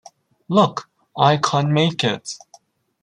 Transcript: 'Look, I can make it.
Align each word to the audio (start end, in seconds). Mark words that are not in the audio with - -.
'Look, 0.47 0.89
I 1.15 1.37
can 1.37 1.71
make 1.71 2.03
it. 2.03 2.33